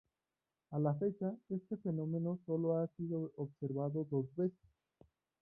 A 0.71 0.79
la 0.79 0.95
fecha, 0.95 1.31
este 1.51 1.77
fenómeno 1.77 2.39
sólo 2.47 2.75
ha 2.77 2.87
sido 2.97 3.31
observado 3.35 4.03
dos 4.09 4.25
veces. 4.35 4.57